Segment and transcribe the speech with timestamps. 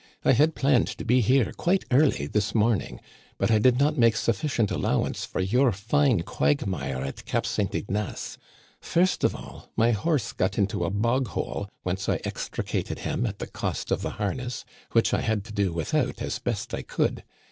[0.25, 2.99] "I had planned to be here quite early this morning,
[3.37, 7.75] but I did not make sufficient allowance for your fine quagmire at Cap St.
[7.75, 8.39] Ignace.
[8.81, 13.37] First of all, my horse got into a bog hole, whence I extricated him at
[13.37, 17.23] the cost of the harness, which I had to do without as best I could.